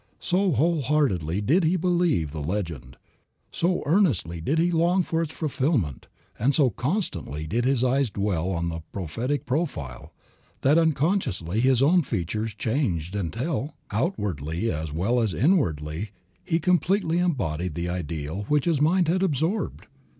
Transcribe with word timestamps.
So 0.19 0.53
whole 0.53 0.81
heartedly 0.81 1.41
did 1.41 1.63
he 1.63 1.75
believe 1.75 2.31
the 2.31 2.41
legend, 2.41 2.97
so 3.51 3.83
earnestly 3.85 4.41
did 4.41 4.57
he 4.57 4.71
long 4.71 5.03
for 5.03 5.21
its 5.21 5.31
fulfillment, 5.31 6.07
and 6.39 6.55
so 6.55 6.71
constantly 6.71 7.45
did 7.45 7.65
his 7.65 7.83
eyes 7.83 8.09
dwell 8.09 8.49
on 8.49 8.69
the 8.69 8.81
prophetic 8.91 9.45
profile, 9.45 10.11
that 10.61 10.79
unconsciously 10.79 11.59
his 11.59 11.83
own 11.83 12.01
features 12.01 12.55
changed 12.55 13.15
until, 13.15 13.75
outwardly 13.91 14.71
as 14.71 14.91
well 14.91 15.19
as 15.19 15.35
inwardly, 15.35 16.09
he 16.43 16.57
completely 16.59 17.19
embodied 17.19 17.75
the 17.75 17.87
ideal 17.87 18.45
which 18.47 18.65
his 18.65 18.81
mind 18.81 19.07
had 19.07 19.21
absorbed. 19.21 19.85